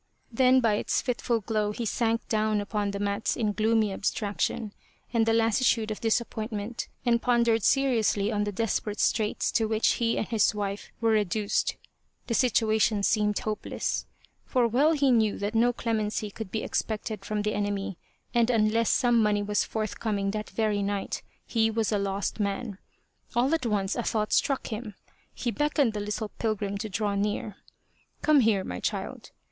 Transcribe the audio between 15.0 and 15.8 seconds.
knew that no